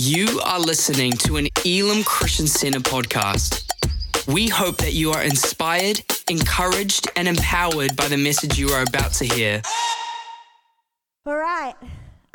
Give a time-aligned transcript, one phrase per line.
[0.00, 3.64] You are listening to an Elim Christian Center podcast.
[4.26, 9.14] We hope that you are inspired, encouraged, and empowered by the message you are about
[9.14, 9.62] to hear.
[11.24, 11.74] All right.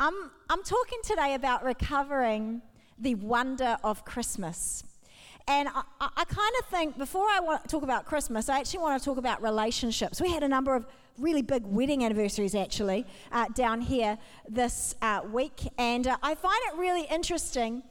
[0.00, 2.62] I'm, I'm talking today about recovering
[2.98, 4.82] the wonder of Christmas.
[5.48, 8.80] And I, I kind of think before I want to talk about Christmas, I actually
[8.80, 10.20] want to talk about relationships.
[10.20, 10.86] We had a number of
[11.18, 14.18] really big wedding anniversaries actually uh, down here
[14.48, 17.82] this uh, week, and uh, I find it really interesting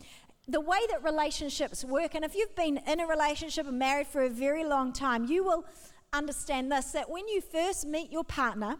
[0.47, 2.15] the way that relationships work.
[2.15, 5.43] And if you've been in a relationship and married for a very long time, you
[5.43, 5.65] will
[6.13, 8.77] understand this that when you first meet your partner,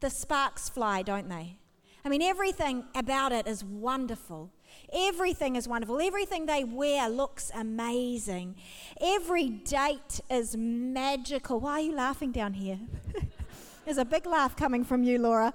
[0.00, 1.58] the sparks fly, don't they?
[2.04, 4.52] I mean, everything about it is wonderful.
[4.92, 6.00] Everything is wonderful.
[6.00, 8.56] Everything they wear looks amazing.
[9.00, 11.60] Every date is magical.
[11.60, 12.78] Why are you laughing down here?
[13.84, 15.52] There's a big laugh coming from you, Laura.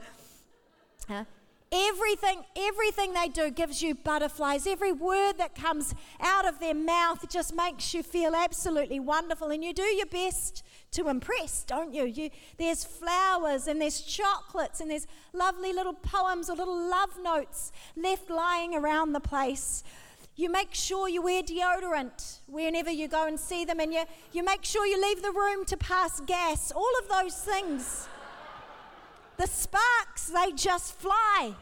[1.07, 1.25] Huh?
[1.73, 4.67] Everything, everything they do gives you butterflies.
[4.67, 9.51] Every word that comes out of their mouth just makes you feel absolutely wonderful.
[9.51, 12.03] And you do your best to impress, don't you?
[12.03, 12.29] you?
[12.57, 18.29] There's flowers and there's chocolates and there's lovely little poems or little love notes left
[18.29, 19.85] lying around the place.
[20.35, 24.43] You make sure you wear deodorant whenever you go and see them, and you, you
[24.43, 26.71] make sure you leave the room to pass gas.
[26.71, 28.07] All of those things.
[29.41, 31.55] The sparks, they just fly.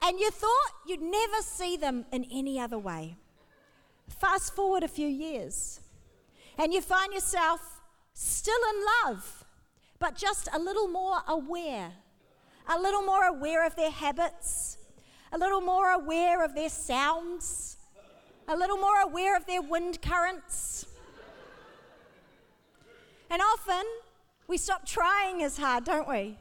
[0.00, 3.16] And you thought you'd never see them in any other way.
[4.20, 5.80] Fast forward a few years,
[6.56, 7.80] and you find yourself
[8.12, 9.44] still in love,
[9.98, 11.90] but just a little more aware,
[12.68, 14.78] a little more aware of their habits,
[15.32, 17.76] a little more aware of their sounds,
[18.46, 20.86] a little more aware of their wind currents.
[23.28, 23.84] And often
[24.46, 26.38] we stop trying as hard, don't we?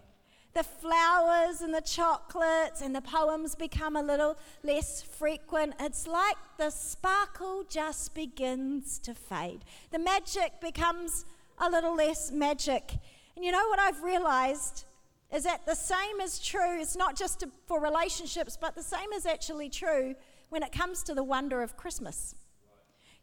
[0.54, 5.74] The flowers and the chocolates and the poems become a little less frequent.
[5.80, 9.66] It's like the sparkle just begins to fade.
[9.92, 11.26] The magic becomes
[11.58, 12.94] a little less magic.
[13.36, 14.86] And you know what I've realized
[15.34, 16.80] is that the same is true.
[16.80, 20.14] It's not just for relationships, but the same is actually true
[20.50, 22.36] when it comes to the wonder of Christmas.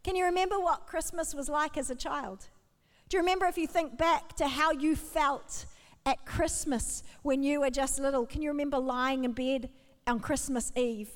[0.02, 2.48] Can you remember what Christmas was like as a child?
[3.10, 5.66] Do you remember if you think back to how you felt
[6.06, 8.24] at Christmas when you were just little?
[8.24, 9.68] Can you remember lying in bed
[10.06, 11.10] on Christmas Eve?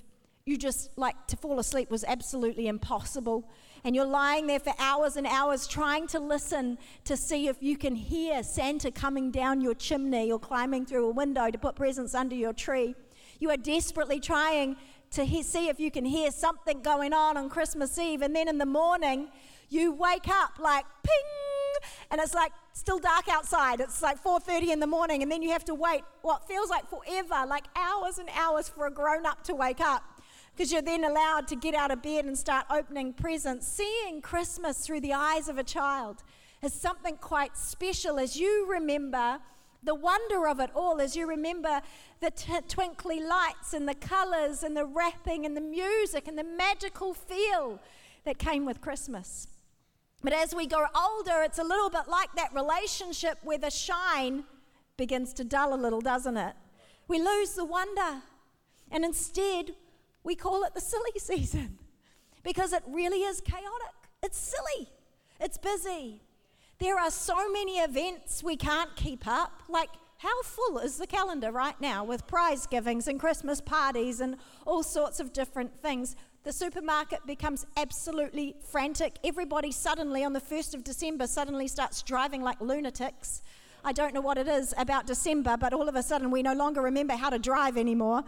[0.45, 3.49] You just like to fall asleep was absolutely impossible.
[3.85, 7.77] And you're lying there for hours and hours trying to listen to see if you
[7.77, 12.13] can hear Santa coming down your chimney or climbing through a window to put presents
[12.13, 12.97] under your tree.
[13.39, 14.79] You are desperately trying
[15.13, 18.21] to he- see if you can hear something going on on Christmas Eve.
[18.21, 19.29] And then in the morning,
[19.69, 21.54] you wake up like ping
[22.11, 23.81] and it's like still dark outside.
[23.81, 26.89] It's like 4:30 in the morning, and then you have to wait what feels like
[26.89, 30.03] forever, like hours and hours for a grown-up to wake up.
[30.55, 33.67] Because you're then allowed to get out of bed and start opening presents.
[33.67, 36.23] Seeing Christmas through the eyes of a child
[36.63, 39.41] is something quite special as you remember
[39.85, 41.83] the wonder of it all, as you remember
[42.21, 46.45] the t- twinkly lights and the colors and the wrapping and the music and the
[46.45, 47.81] magical feel
[48.25, 49.49] that came with Christmas.
[50.25, 54.45] But as we grow older, it's a little bit like that relationship where the shine
[54.97, 56.55] begins to dull a little, doesn't it?
[57.09, 58.23] We lose the wonder.
[58.91, 59.75] And instead,
[60.23, 61.79] we call it the silly season
[62.43, 63.95] because it really is chaotic.
[64.23, 64.89] It's silly,
[65.41, 66.23] it's busy.
[66.79, 69.63] There are so many events we can't keep up.
[69.69, 74.37] Like, how full is the calendar right now with prize givings and Christmas parties and
[74.65, 76.17] all sorts of different things?
[76.45, 79.19] The supermarket becomes absolutely frantic.
[79.25, 83.43] Everybody suddenly, on the 1st of December, suddenly starts driving like lunatics.
[83.83, 86.53] I don't know what it is about December, but all of a sudden we no
[86.53, 88.25] longer remember how to drive anymore.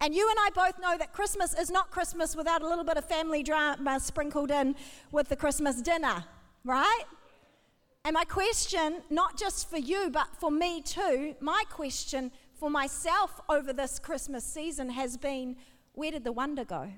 [0.00, 2.96] And you and I both know that Christmas is not Christmas without a little bit
[2.96, 4.74] of family drama sprinkled in
[5.10, 6.24] with the Christmas dinner,
[6.64, 7.04] right?
[8.04, 13.40] And my question, not just for you, but for me too, my question for myself
[13.48, 15.56] over this Christmas season has been
[15.94, 16.90] where did the wonder go?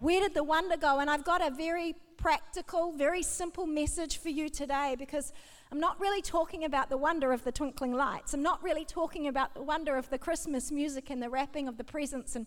[0.00, 0.98] Where did the wonder go?
[0.98, 5.32] And I've got a very practical, very simple message for you today because
[5.70, 8.32] I'm not really talking about the wonder of the twinkling lights.
[8.32, 11.76] I'm not really talking about the wonder of the Christmas music and the wrapping of
[11.76, 12.46] the presents and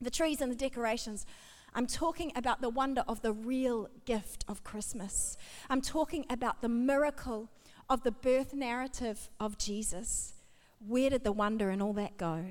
[0.00, 1.26] the trees and the decorations.
[1.74, 5.36] I'm talking about the wonder of the real gift of Christmas.
[5.68, 7.50] I'm talking about the miracle
[7.90, 10.34] of the birth narrative of Jesus.
[10.78, 12.44] Where did the wonder and all that go?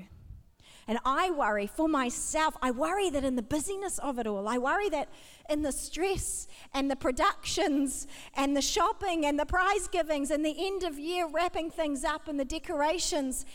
[0.87, 4.59] And I worry for myself, I worry that in the busyness of it all, I
[4.59, 5.09] worry that
[5.49, 8.05] in the stress and the productions
[8.35, 12.27] and the shopping and the prize givings and the end of year wrapping things up
[12.27, 13.45] and the decorations,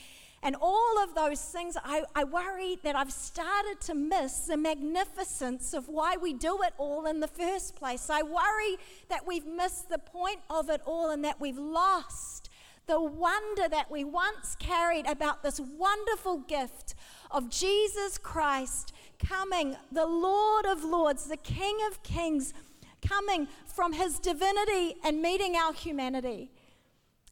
[0.43, 5.75] And all of those things, I, I worry that I've started to miss the magnificence
[5.75, 8.09] of why we do it all in the first place.
[8.09, 8.79] I worry
[9.11, 12.49] that we've missed the point of it all and that we've lost
[12.91, 16.97] the wonder that we once carried about this wonderful gift
[17.31, 18.93] of Jesus Christ
[19.25, 22.53] coming, the Lord of Lords, the King of Kings,
[23.01, 26.51] coming from his divinity and meeting our humanity.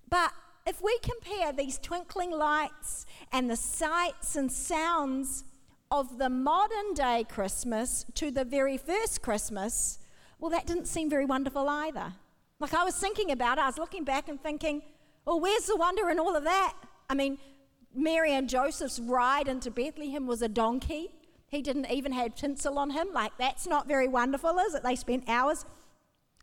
[0.08, 0.32] But
[0.64, 5.42] if we compare these twinkling lights and the sights and sounds
[5.90, 9.98] of the modern day Christmas to the very first Christmas,
[10.38, 12.12] well, that didn't seem very wonderful either.
[12.60, 14.82] Like I was thinking about it, I was looking back and thinking,
[15.28, 16.72] well, where's the wonder in all of that?
[17.10, 17.36] I mean,
[17.94, 21.10] Mary and Joseph's ride into Bethlehem was a donkey.
[21.48, 23.08] He didn't even have tinsel on him.
[23.12, 24.82] Like, that's not very wonderful, is it?
[24.82, 25.66] They spent hours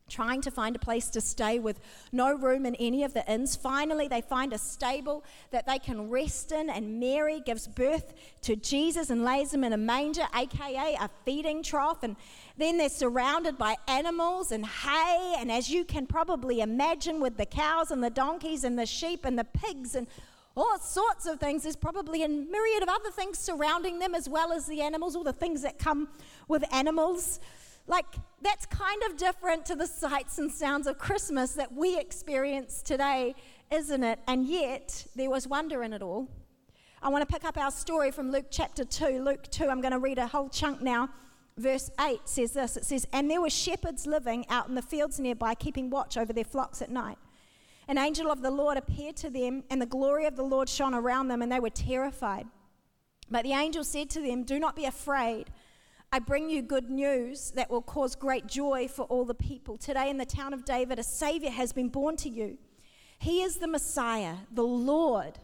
[0.10, 1.80] trying to find a place to stay with
[2.12, 3.56] no room in any of the inns.
[3.56, 8.56] Finally, they find a stable that they can rest in, and Mary gives birth to
[8.56, 12.04] Jesus and lays him in a manger, aka a feeding trough.
[12.04, 12.16] And
[12.58, 17.46] then they're surrounded by animals and hay, and as you can probably imagine, with the
[17.46, 20.08] cows and the donkeys and the sheep and the pigs and
[20.56, 21.64] all sorts of things.
[21.64, 25.24] There's probably a myriad of other things surrounding them, as well as the animals, all
[25.24, 26.10] the things that come
[26.48, 27.40] with animals.
[27.88, 28.06] Like,
[28.42, 33.36] that's kind of different to the sights and sounds of Christmas that we experience today,
[33.72, 34.20] isn't it?
[34.28, 36.28] And yet, there was wonder in it all.
[37.02, 39.22] I want to pick up our story from Luke chapter 2.
[39.22, 41.10] Luke 2, I'm going to read a whole chunk now.
[41.58, 45.20] Verse 8 says this It says, And there were shepherds living out in the fields
[45.20, 47.18] nearby, keeping watch over their flocks at night.
[47.88, 50.96] An angel of the Lord appeared to them, and the glory of the Lord shone
[50.96, 52.48] around them, and they were terrified.
[53.30, 55.52] But the angel said to them, Do not be afraid.
[56.12, 59.78] I bring you good news that will cause great joy for all the people.
[59.78, 62.58] Today, in the town of David, a Savior has been born to you.
[63.20, 65.40] He is the Messiah, the Lord.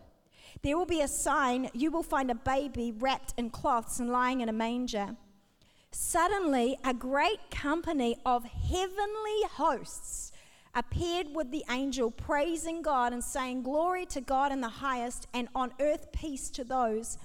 [0.61, 4.41] There will be a sign you will find a baby wrapped in cloths and lying
[4.41, 5.15] in a manger.
[5.91, 10.31] Suddenly, a great company of heavenly hosts
[10.73, 15.49] appeared with the angel, praising God and saying, Glory to God in the highest, and
[15.53, 17.17] on earth peace to those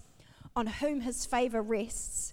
[0.56, 2.32] on whom his favor rests.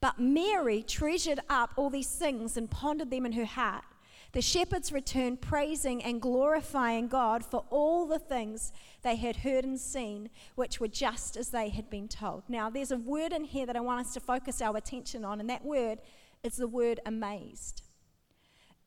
[0.00, 3.84] But Mary treasured up all these things and pondered them in her heart.
[4.32, 8.72] The shepherds returned, praising and glorifying God for all the things
[9.02, 12.42] they had heard and seen, which were just as they had been told.
[12.46, 15.40] Now, there's a word in here that I want us to focus our attention on,
[15.40, 16.00] and that word
[16.42, 17.82] is the word amazed.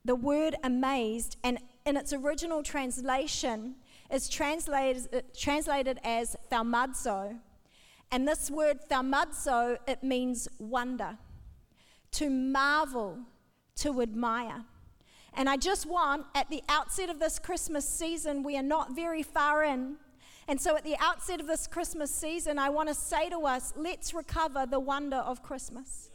[0.05, 3.75] The word amazed, and in its original translation,
[4.11, 7.39] is translated, translated as thaumazo,
[8.11, 11.17] and this word thaumazo, it means wonder,
[12.11, 13.19] to marvel,
[13.77, 14.65] to admire.
[15.33, 19.23] And I just want, at the outset of this Christmas season, we are not very
[19.23, 19.95] far in.
[20.47, 23.73] And so, at the outset of this Christmas season, I want to say to us
[23.77, 26.09] let's recover the wonder of Christmas.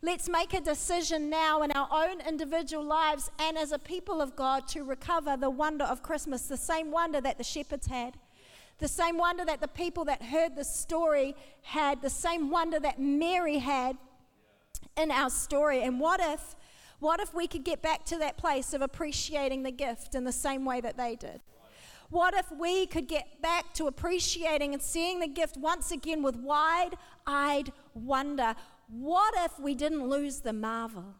[0.00, 4.36] Let's make a decision now in our own individual lives and as a people of
[4.36, 8.14] God to recover the wonder of Christmas, the same wonder that the shepherds had.
[8.78, 12.98] The same wonder that the people that heard the story had, the same wonder that
[12.98, 13.96] Mary had
[14.96, 15.82] in our story.
[15.82, 16.56] And what if,
[16.98, 20.32] what if we could get back to that place of appreciating the gift in the
[20.32, 21.40] same way that they did?
[22.10, 26.36] What if we could get back to appreciating and seeing the gift once again with
[26.36, 28.54] wide eyed wonder?
[28.88, 31.14] What if we didn't lose the marvel?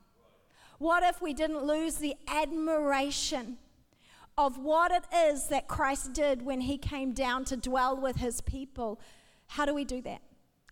[0.79, 3.59] What if we didn't lose the admiration?
[4.37, 8.41] Of what it is that Christ did when he came down to dwell with his
[8.41, 9.01] people.
[9.47, 10.23] How do we do that?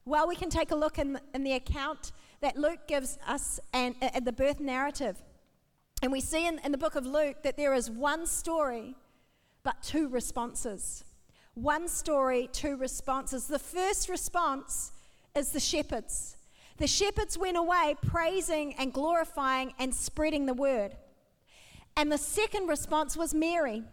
[0.05, 3.95] Well, we can take a look in, in the account that Luke gives us and
[4.03, 5.23] uh, the birth narrative.
[6.03, 8.97] And we see in, in the book of Luke that there is one story,
[9.63, 11.05] but two responses.
[11.55, 13.47] One story, two responses.
[13.47, 14.91] The first response
[15.37, 16.37] is the shepherds.
[16.79, 20.97] The shepherds went away praising and glorifying and spreading the word.
[21.97, 23.85] And the second response was Mary.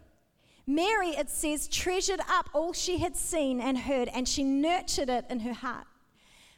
[0.66, 5.24] Mary, it says, treasured up all she had seen and heard, and she nurtured it
[5.28, 5.86] in her heart.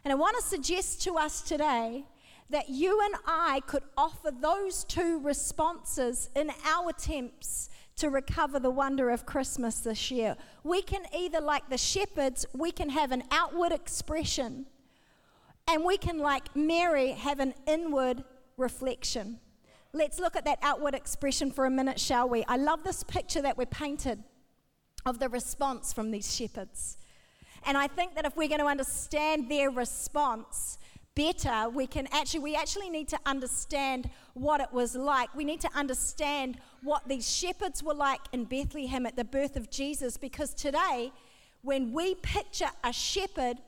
[0.05, 2.05] And I want to suggest to us today
[2.51, 8.71] that you and I could offer those two responses in our attempts to recover the
[8.71, 10.37] wonder of Christmas this year.
[10.65, 14.67] We can either, like the shepherds, we can have an outward expression,
[15.69, 18.25] and we can, like Mary, have an inward
[18.57, 19.39] reflection.
[19.95, 22.45] Let's look at that outward expression for a minute, shall we?
[22.49, 24.23] I love this picture that we painted
[25.05, 26.97] of the response from these shepherds.
[27.67, 30.79] And I think that if we're going to understand their response,
[31.15, 35.35] better, we can actually, we actually need to understand what it was like.
[35.35, 39.71] We need to understand what these shepherds were like in Bethlehem at the birth of
[39.71, 41.13] Jesus because today,
[41.61, 43.59] when we picture a shepherd,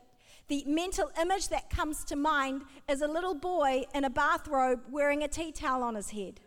[0.49, 5.23] the mental image that comes to mind is a little boy in a bathrobe wearing
[5.23, 6.41] a tea towel on his head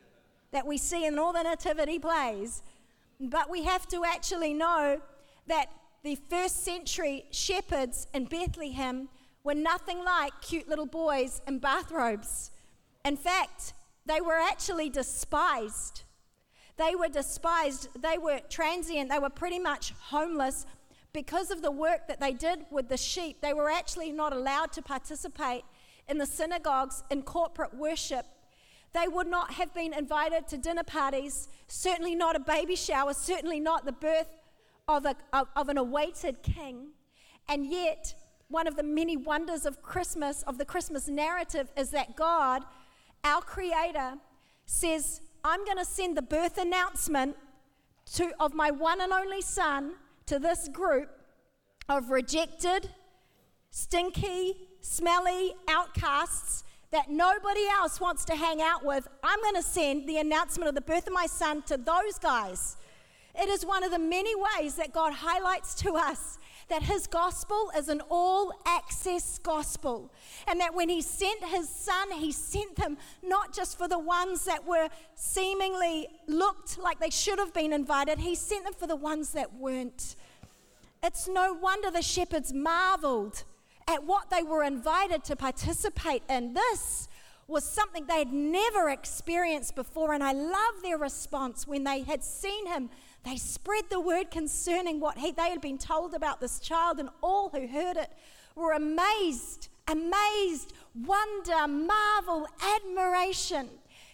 [0.51, 2.63] that we see in all the nativity plays.
[3.19, 5.01] But we have to actually know
[5.47, 5.69] that
[6.03, 9.09] the first century shepherds in Bethlehem
[9.43, 12.51] were nothing like cute little boys in bathrobes.
[13.03, 13.73] In fact,
[14.05, 16.03] they were actually despised.
[16.77, 17.89] They were despised.
[17.99, 19.09] They were transient.
[19.09, 20.65] They were pretty much homeless
[21.17, 23.41] because of the work that they did with the sheep.
[23.41, 25.63] They were actually not allowed to participate
[26.07, 28.23] in the synagogues in corporate worship.
[28.93, 33.59] They would not have been invited to dinner parties, certainly not a baby shower, certainly
[33.59, 34.27] not the birth
[34.87, 36.89] of, a, of, of an awaited king.
[37.49, 38.13] And yet,
[38.47, 42.61] one of the many wonders of Christmas, of the Christmas narrative, is that God,
[43.23, 44.17] our Creator,
[44.67, 47.35] says, I'm going to send the birth announcement
[48.13, 49.93] to, of my one and only Son
[50.27, 51.09] to this group
[51.89, 52.89] of rejected,
[53.71, 59.07] stinky, smelly outcasts that nobody else wants to hang out with.
[59.23, 62.77] I'm going to send the announcement of the birth of my son to those guys.
[63.35, 67.71] It is one of the many ways that God highlights to us that his gospel
[67.77, 70.11] is an all access gospel.
[70.47, 74.45] And that when he sent his son, he sent them not just for the ones
[74.45, 78.95] that were seemingly looked like they should have been invited, he sent them for the
[78.95, 80.15] ones that weren't.
[81.01, 83.43] It's no wonder the shepherds marveled
[83.87, 86.53] at what they were invited to participate in.
[86.53, 87.07] This
[87.47, 92.23] was something they had never experienced before, and I love their response when they had
[92.23, 92.89] seen him
[93.27, 97.09] they spread the word concerning what he, they had been told about this child, and
[97.21, 98.09] all who heard it
[98.55, 103.69] were amazed, amazed, wonder, marvel, admiration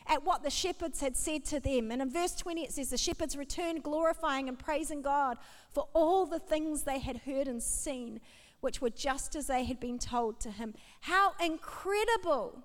[0.08, 1.92] at what the shepherds had said to them.
[1.92, 5.38] And in verse 20, it says, The shepherds returned, glorifying and praising God
[5.72, 8.20] for all the things they had heard and seen,
[8.62, 10.74] which were just as they had been told to him.
[11.02, 12.64] How incredible!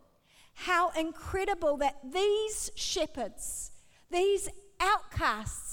[0.55, 3.71] How incredible that these shepherds,
[4.11, 4.49] these
[4.81, 5.68] outcasts,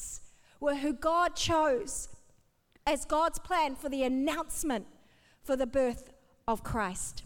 [0.60, 2.10] were who God chose
[2.86, 4.86] as God's plan for the announcement
[5.42, 6.12] for the birth
[6.48, 7.24] of Christ.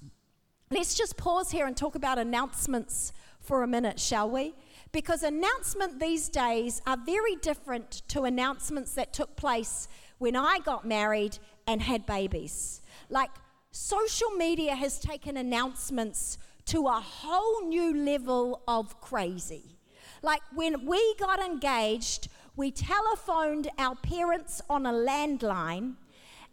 [0.72, 4.54] Let's just pause here and talk about announcements for a minute, shall we?
[4.92, 10.86] Because announcements these days are very different to announcements that took place when I got
[10.86, 12.82] married and had babies.
[13.10, 13.32] Like,
[13.72, 19.78] social media has taken announcements to a whole new level of crazy.
[20.22, 22.28] Like, when we got engaged,
[22.60, 25.96] we telephoned our parents on a landline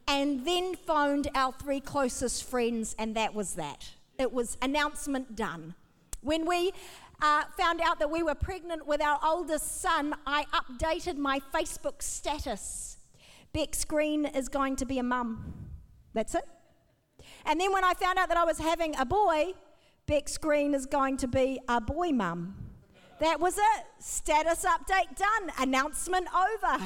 [0.07, 3.91] and then phoned our three closest friends, and that was that.
[4.17, 5.75] It was announcement done.
[6.21, 6.71] When we
[7.21, 12.01] uh, found out that we were pregnant with our oldest son, I updated my Facebook
[12.01, 12.99] status.
[13.53, 15.55] Bex Green is going to be a mum.
[16.15, 16.45] That's it.
[17.45, 19.55] And then when I found out that I was having a boy,
[20.07, 22.66] Bex Green is going to be a boy mum.
[23.21, 23.85] That was it.
[23.99, 25.53] Status update done.
[25.59, 26.85] Announcement over.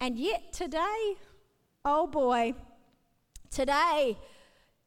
[0.00, 1.16] And yet today,
[1.84, 2.54] oh boy,
[3.50, 4.18] today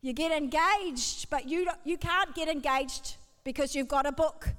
[0.02, 4.50] you get engaged, but you, you can't get engaged because you've got a book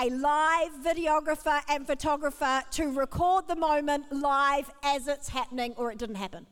[0.00, 5.98] a live videographer and photographer to record the moment live as it's happening or it
[5.98, 6.46] didn't happen.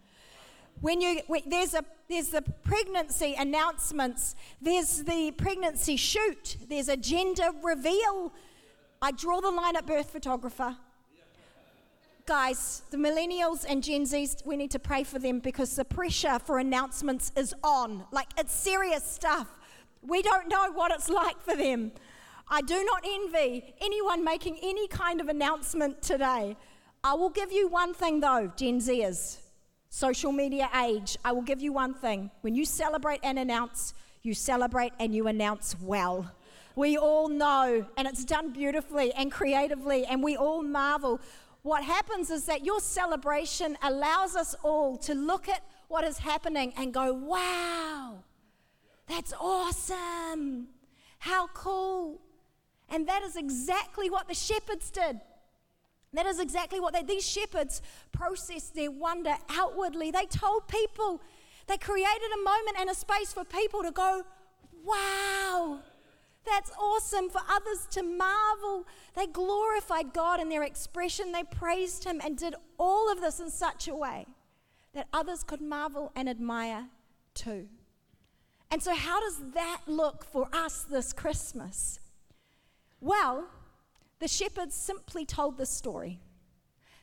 [0.83, 6.97] When you when, there's a there's the pregnancy announcements, there's the pregnancy shoot, there's a
[6.97, 8.33] gender reveal
[9.01, 10.77] I draw the line at birth photographer.
[12.27, 16.39] Guys, the millennials and Gen Zs, we need to pray for them because the pressure
[16.39, 18.05] for announcements is on.
[18.13, 19.47] Like, it's serious stuff.
[20.03, 21.93] We don't know what it's like for them.
[22.49, 26.57] I do not envy anyone making any kind of announcement today.
[27.05, 29.39] I will give you one thing though, Gen Zers,
[29.89, 31.17] social media age.
[31.25, 32.31] I will give you one thing.
[32.41, 36.31] When you celebrate and announce, you celebrate and you announce well.
[36.79, 41.21] We all know, and it's done beautifully and creatively, and we all marvel.
[41.63, 46.73] What happens is that your celebration allows us all to look at what is happening
[46.77, 48.23] and go, wow,
[49.09, 50.69] that's awesome.
[51.19, 52.21] How cool.
[52.89, 55.19] And that is exactly what the shepherds did.
[56.13, 57.83] That is exactly what they, these shepherds
[58.13, 60.13] processed their wonder outwardly.
[60.13, 61.23] They told people,
[61.67, 64.23] they created a moment and a space for people to go,
[64.85, 65.81] wow,
[66.45, 68.87] that's awesome, for others to marvel.
[69.15, 73.51] They glorified God in their expression, they praised Him, and did all of this in
[73.51, 74.27] such a way
[74.95, 76.87] that others could marvel and admire
[77.35, 77.69] too.
[78.71, 82.01] And so, how does that look for us this Christmas?
[83.01, 83.49] Well,
[84.19, 86.21] the shepherds simply told the story.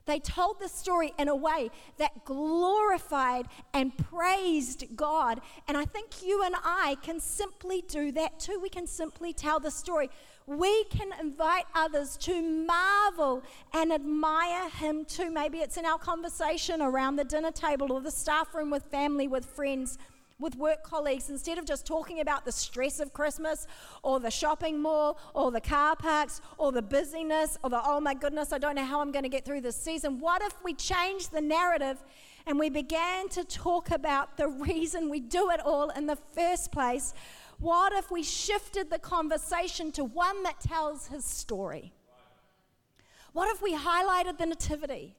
[0.05, 5.41] They told the story in a way that glorified and praised God.
[5.67, 8.59] And I think you and I can simply do that too.
[8.61, 10.09] We can simply tell the story.
[10.45, 13.41] We can invite others to marvel
[13.73, 15.31] and admire Him too.
[15.31, 19.27] Maybe it's in our conversation around the dinner table or the staff room with family,
[19.27, 19.97] with friends
[20.39, 23.67] with work colleagues, instead of just talking about the stress of Christmas
[24.03, 28.13] or the shopping mall or the car parks or the busyness or the, oh my
[28.13, 30.73] goodness, I don't know how I'm going to get through this season, what if we
[30.73, 32.03] change the narrative
[32.45, 36.71] and we began to talk about the reason we do it all in the first
[36.71, 37.13] place?
[37.59, 41.93] What if we shifted the conversation to one that tells his story?
[43.31, 45.15] What if we highlighted the nativity?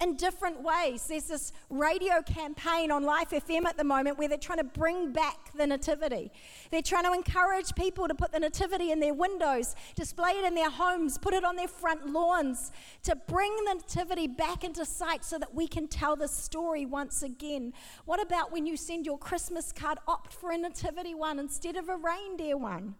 [0.00, 1.06] In different ways.
[1.08, 5.12] There's this radio campaign on Life FM at the moment where they're trying to bring
[5.12, 6.30] back the Nativity.
[6.70, 10.54] They're trying to encourage people to put the Nativity in their windows, display it in
[10.54, 12.70] their homes, put it on their front lawns,
[13.02, 17.22] to bring the Nativity back into sight so that we can tell the story once
[17.22, 17.72] again.
[18.04, 21.88] What about when you send your Christmas card, opt for a Nativity one instead of
[21.88, 22.94] a reindeer one?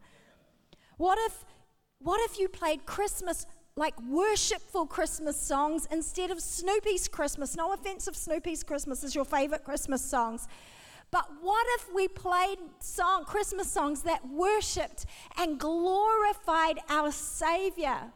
[0.97, 1.45] What if,
[2.01, 3.47] what if you played Christmas
[3.79, 7.57] like worshipful Christmas songs instead of Snoopy's Christmas.
[7.57, 10.49] No offense if Snoopy's Christmas is your favorite Christmas songs.
[11.13, 15.07] But what if we played song, Christmas songs that worshiped
[15.39, 18.13] and glorified our Savior?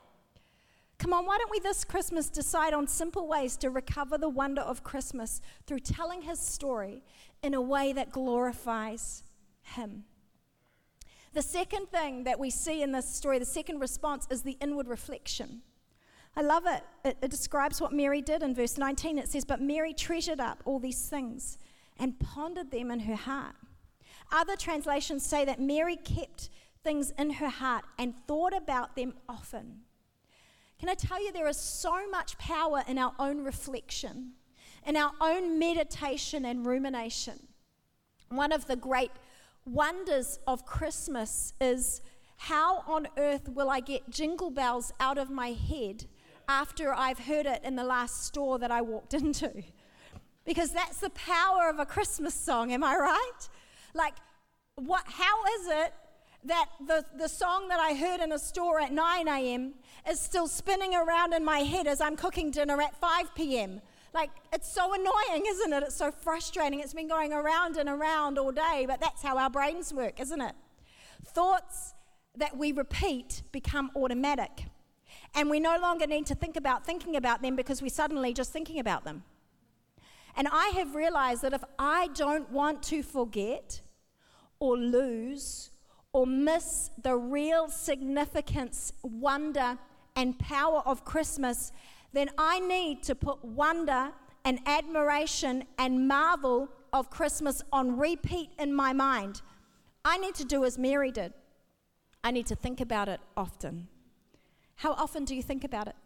[0.99, 4.62] Come on, why don't we this Christmas decide on simple ways to recover the wonder
[4.62, 7.02] of Christmas through telling His story
[7.40, 9.23] in a way that glorifies
[9.62, 10.04] Him?
[11.33, 14.87] The second thing that we see in this story, the second response, is the inward
[14.87, 15.62] reflection.
[16.37, 16.83] I love it.
[17.05, 17.16] it.
[17.23, 19.18] It describes what Mary did in verse 19.
[19.18, 21.59] It says, But Mary treasured up all these things
[21.99, 23.55] and pondered them in her heart.
[24.31, 26.51] Other translations say that Mary kept
[26.83, 29.83] things in her heart and thought about them often.
[30.79, 34.33] Can I tell you, there is so much power in our own reflection,
[34.87, 37.47] in our own meditation and rumination.
[38.31, 39.12] One of the great
[39.64, 42.01] wonders of Christmas is
[42.37, 46.07] how on earth will I get jingle bells out of my head
[46.48, 49.62] after I've heard it in the last store that I walked into?
[50.44, 53.48] Because that's the power of a Christmas song, am I right?
[53.94, 54.14] Like,
[54.75, 55.94] what, how is it
[56.44, 59.75] that the, the song that I heard in a store at 9 a.m.
[60.11, 63.81] is still spinning around in my head as I'm cooking dinner at 5 p.m.?
[64.14, 65.83] Like, it's so annoying, isn't it?
[65.85, 66.81] It's so frustrating.
[66.81, 70.40] It's been going around and around all day, but that's how our brains work, isn't
[70.40, 70.55] it?
[71.25, 71.94] Thoughts
[72.37, 74.66] that we repeat become automatic.
[75.35, 78.53] And we no longer need to think about thinking about them because we're suddenly just
[78.53, 79.25] thinking about them.
[80.37, 83.81] And I have realized that if I don't want to forget
[84.59, 85.70] or lose
[86.12, 89.79] or miss the real significance, wonder,
[90.14, 91.72] and power of Christmas,
[92.12, 94.12] then I need to put wonder
[94.44, 99.40] and admiration and marvel of Christmas on repeat in my mind.
[100.05, 101.33] I need to do as Mary did.
[102.25, 103.88] I need to think about it often.
[104.77, 105.96] How often do you think about it?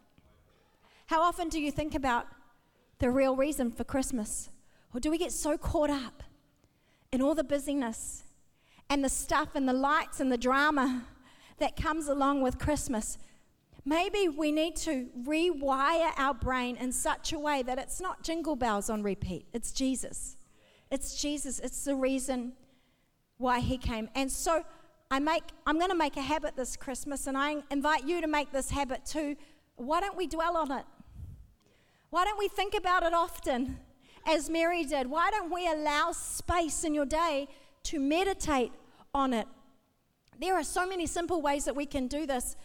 [1.07, 2.27] How often do you think about
[2.99, 4.49] the real reason for Christmas?
[4.93, 6.23] Or do we get so caught up
[7.11, 8.23] in all the busyness
[8.89, 11.05] and the stuff and the lights and the drama
[11.59, 13.17] that comes along with Christmas
[13.87, 18.55] maybe we need to rewire our brain in such a way that it's not jingle
[18.55, 20.37] bells on repeat, it's Jesus.
[20.89, 21.59] It's Jesus.
[21.59, 22.53] It's the reason
[23.37, 24.09] why he came.
[24.15, 24.63] And so
[25.11, 28.27] I make I'm going to make a habit this Christmas and I invite you to
[28.27, 29.35] make this habit too.
[29.75, 30.85] Why don't we dwell on it?
[32.09, 33.79] Why don't we think about it often
[34.25, 35.07] as Mary did?
[35.07, 37.47] Why don't we allow space in your day
[37.83, 38.71] to meditate
[39.13, 39.47] on it?
[40.39, 42.55] There are so many simple ways that we can do this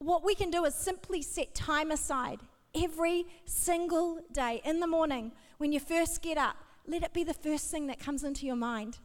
[0.00, 2.40] what we can do is simply set time aside
[2.74, 6.56] every single day in the morning when you first get up.
[6.86, 8.98] Let it be the first thing that comes into your mind.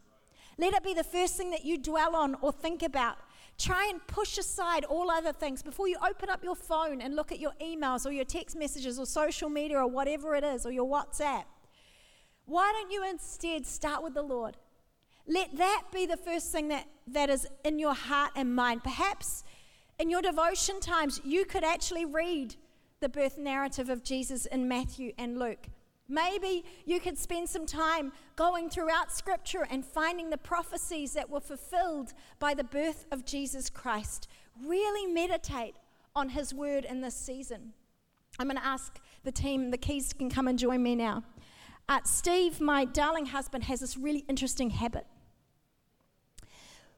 [0.58, 3.18] Let it be the first thing that you dwell on or think about.
[3.58, 7.32] Try and push aside all other things before you open up your phone and look
[7.32, 10.72] at your emails or your text messages or social media or whatever it is or
[10.72, 11.46] your WhatsApp.
[12.46, 14.58] Why don't you instead start with the Lord?
[15.26, 18.84] Let that be the first thing that, that is in your heart and mind.
[18.84, 19.44] Perhaps
[20.00, 22.56] in your devotion times, you could actually read
[23.00, 25.68] the birth narrative of Jesus in Matthew and Luke.
[26.10, 31.40] Maybe you could spend some time going throughout Scripture and finding the prophecies that were
[31.40, 34.28] fulfilled by the birth of Jesus Christ.
[34.66, 35.76] Really meditate
[36.16, 37.74] on His word in this season.
[38.40, 41.24] I'm going to ask the team, the keys can come and join me now.
[41.88, 45.06] Uh, Steve, my darling husband, has this really interesting habit.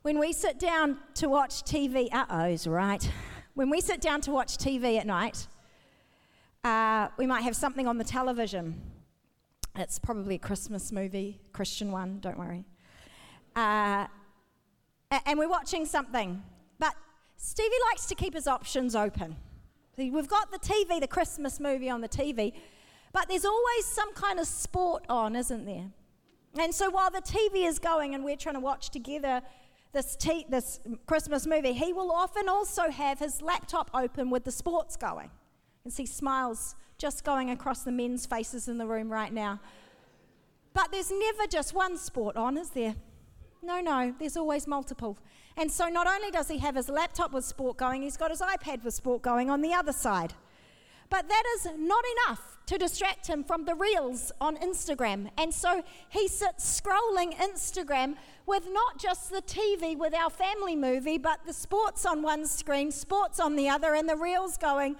[0.05, 3.11] When we sit down to watch TV, uh oh's right.
[3.55, 5.47] When we sit down to watch TV at night,
[6.63, 8.79] uh, we might have something on the television.
[9.75, 12.65] It's probably a Christmas movie, Christian one, don't worry.
[13.55, 14.05] Uh,
[15.25, 16.43] and we're watching something.
[16.77, 16.93] But
[17.37, 19.37] Stevie likes to keep his options open.
[19.97, 22.53] We've got the TV, the Christmas movie on the TV,
[23.11, 25.89] but there's always some kind of sport on, isn't there?
[26.59, 29.41] And so while the TV is going and we're trying to watch together
[29.95, 30.17] this,
[30.49, 35.31] this Christmas movie, he will often also have his laptop open with the sports going.
[35.83, 39.59] And see smiles just going across the men's faces in the room right now.
[40.73, 42.95] But there's never just one sport on, is there?
[43.63, 45.17] No, no, there's always multiple.
[45.57, 48.41] And so not only does he have his laptop with sport going, he's got his
[48.41, 50.33] iPad with sport going on the other side.
[51.09, 55.29] But that is not enough to distract him from the reels on Instagram.
[55.37, 58.15] And so he sits scrolling Instagram
[58.45, 62.91] with not just the TV with our family movie, but the sports on one screen,
[62.91, 64.95] sports on the other, and the reels going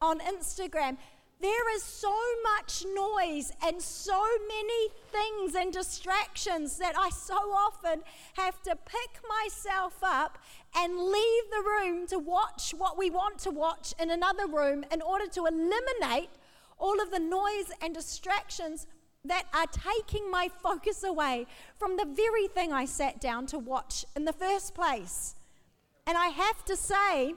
[0.00, 0.96] on Instagram.
[1.40, 8.02] There is so much noise and so many things and distractions that I so often
[8.34, 10.36] have to pick myself up
[10.76, 15.02] and leave the room to watch what we want to watch in another room in
[15.02, 16.30] order to eliminate
[16.78, 18.86] all of the noise and distractions
[19.24, 21.46] that are taking my focus away
[21.78, 25.34] from the very thing I sat down to watch in the first place.
[26.06, 27.34] And I have to say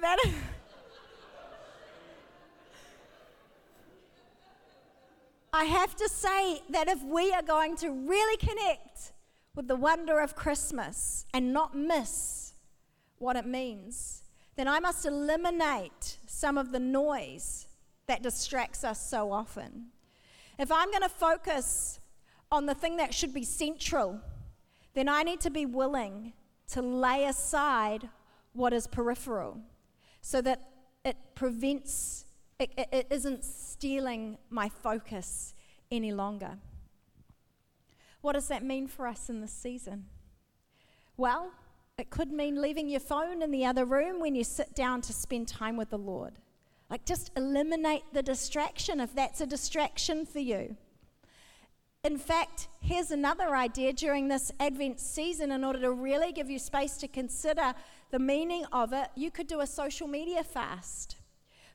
[0.00, 0.18] that.
[5.54, 9.12] I have to say that if we are going to really connect
[9.54, 12.54] with the wonder of Christmas and not miss
[13.18, 14.24] what it means,
[14.56, 17.66] then I must eliminate some of the noise
[18.06, 19.86] that distracts us so often.
[20.58, 22.00] If I'm going to focus
[22.50, 24.20] on the thing that should be central,
[24.94, 26.32] then I need to be willing
[26.68, 28.08] to lay aside
[28.52, 29.60] what is peripheral
[30.20, 30.60] so that
[31.04, 32.26] it prevents,
[32.58, 35.54] it, it, it isn't stealing my focus
[35.90, 36.58] any longer.
[38.22, 40.06] What does that mean for us in this season?
[41.16, 41.52] Well,
[41.98, 45.12] it could mean leaving your phone in the other room when you sit down to
[45.12, 46.38] spend time with the Lord.
[46.88, 50.76] Like, just eliminate the distraction if that's a distraction for you.
[52.04, 56.58] In fact, here's another idea during this Advent season in order to really give you
[56.58, 57.74] space to consider
[58.10, 59.08] the meaning of it.
[59.14, 61.16] You could do a social media fast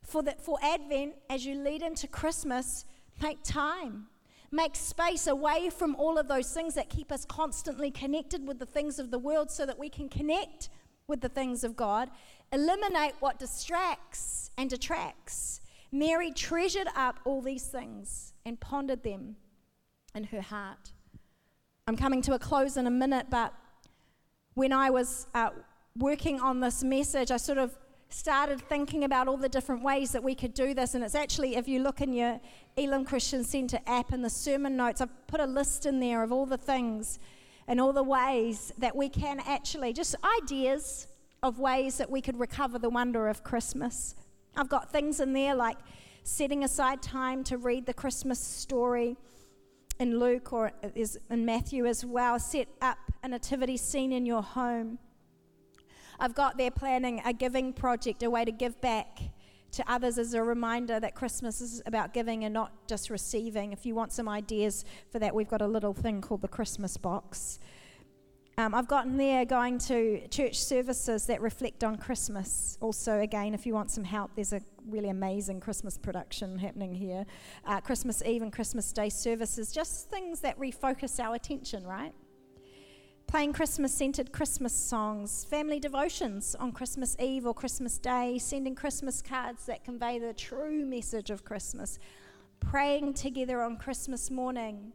[0.04, 2.86] for, the, for Advent, as you lead into Christmas,
[3.22, 4.08] make time.
[4.52, 8.66] Make space away from all of those things that keep us constantly connected with the
[8.66, 10.70] things of the world so that we can connect
[11.08, 12.10] with the things of God.
[12.52, 15.62] Eliminate what distracts and detracts.
[15.92, 19.36] Mary treasured up all these things and pondered them
[20.16, 20.92] in her heart.
[21.88, 23.54] I'm coming to a close in a minute, but
[24.54, 25.52] when I was uh,
[25.98, 27.78] working on this message, I sort of
[28.10, 30.96] started thinking about all the different ways that we could do this.
[30.96, 32.40] And it's actually, if you look in your
[32.78, 36.32] Elim Christian Centre app and the sermon notes, I've put a list in there of
[36.32, 37.20] all the things
[37.68, 41.08] and all the ways that we can actually, just ideas
[41.44, 44.16] of ways that we could recover the wonder of Christmas.
[44.56, 45.78] I've got things in there like
[46.24, 49.18] setting aside time to read the Christmas story
[50.00, 52.40] in Luke or is in Matthew as well.
[52.40, 55.00] Set up a nativity scene in your home
[56.20, 59.20] I've got there planning a giving project, a way to give back
[59.78, 63.72] to others as a reminder that Christmas is about giving and not just receiving.
[63.72, 66.98] If you want some ideas for that, we've got a little thing called the Christmas
[66.98, 67.60] box.
[68.60, 72.78] Um, I've gotten there going to church services that reflect on Christmas.
[72.82, 77.24] Also, again, if you want some help, there's a really amazing Christmas production happening here.
[77.66, 82.14] Uh, Christmas Eve and Christmas Day services, just things that refocus our attention, right?
[83.28, 89.22] Playing Christmas centered Christmas songs, family devotions on Christmas Eve or Christmas Day, sending Christmas
[89.22, 92.00] cards that convey the true message of Christmas,
[92.62, 94.94] praying together on Christmas morning.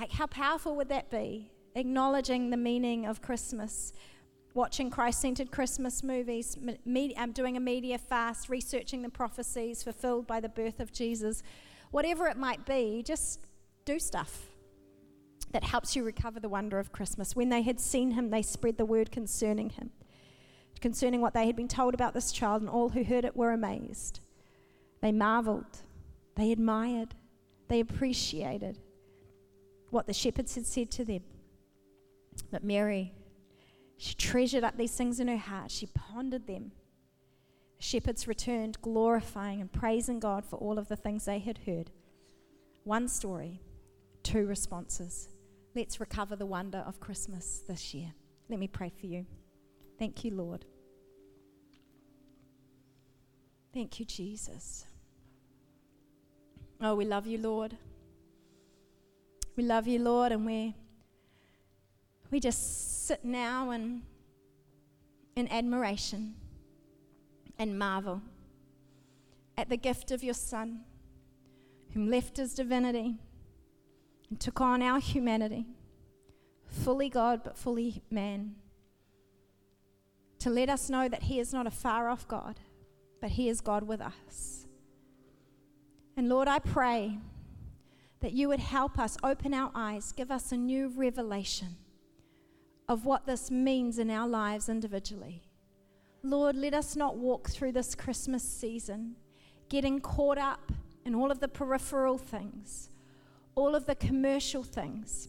[0.00, 1.52] Like, how powerful would that be?
[1.76, 3.92] Acknowledging the meaning of Christmas,
[4.54, 9.80] watching Christ centered Christmas movies, me- I'm um, doing a media fast, researching the prophecies
[9.80, 11.44] fulfilled by the birth of Jesus.
[11.92, 13.46] Whatever it might be, just
[13.84, 14.48] do stuff
[15.54, 17.36] that helps you recover the wonder of Christmas.
[17.36, 19.90] When they had seen him, they spread the word concerning him,
[20.80, 23.52] concerning what they had been told about this child, and all who heard it were
[23.52, 24.18] amazed.
[25.00, 25.82] They marveled,
[26.34, 27.14] they admired,
[27.68, 28.80] they appreciated
[29.90, 31.22] what the shepherds had said to them.
[32.50, 33.12] But Mary,
[33.96, 36.72] she treasured up these things in her heart, she pondered them.
[37.78, 41.92] Shepherds returned, glorifying and praising God for all of the things they had heard.
[42.82, 43.60] One story,
[44.24, 45.28] two responses.
[45.74, 48.12] Let's recover the wonder of Christmas this year.
[48.48, 49.26] Let me pray for you.
[49.98, 50.64] Thank you, Lord.
[53.72, 54.86] Thank you, Jesus.
[56.80, 57.76] Oh, we love you, Lord.
[59.56, 60.76] We love you, Lord, and we
[62.30, 64.02] we just sit now and
[65.34, 66.34] in admiration
[67.58, 68.22] and marvel
[69.56, 70.80] at the gift of your Son,
[71.92, 73.16] whom left his divinity
[74.34, 75.64] and took on our humanity,
[76.66, 78.56] fully God but fully man,
[80.40, 82.58] to let us know that he is not a far off God,
[83.20, 84.66] but he is God with us.
[86.16, 87.18] And Lord, I pray
[88.22, 91.76] that you would help us open our eyes, give us a new revelation
[92.88, 95.44] of what this means in our lives individually.
[96.24, 99.14] Lord, let us not walk through this Christmas season
[99.68, 100.72] getting caught up
[101.06, 102.90] in all of the peripheral things,
[103.54, 105.28] all of the commercial things,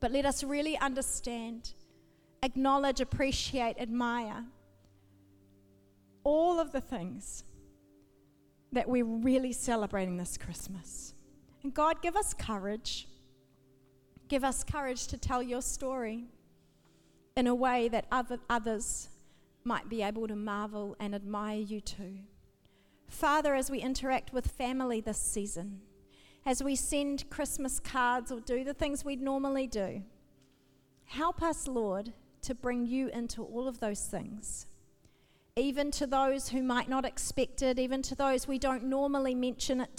[0.00, 1.72] but let us really understand,
[2.42, 4.44] acknowledge, appreciate, admire
[6.24, 7.44] all of the things
[8.72, 11.14] that we're really celebrating this Christmas.
[11.62, 13.08] And God, give us courage.
[14.28, 16.24] Give us courage to tell your story
[17.36, 19.08] in a way that other, others
[19.64, 22.18] might be able to marvel and admire you too.
[23.08, 25.80] Father, as we interact with family this season,
[26.46, 30.02] as we send Christmas cards or do the things we'd normally do,
[31.04, 34.66] help us, Lord, to bring you into all of those things.
[35.56, 39.80] Even to those who might not expect it, even to those we don't normally mention
[39.80, 39.96] it